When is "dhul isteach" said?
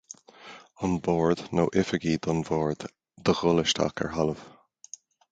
3.41-4.01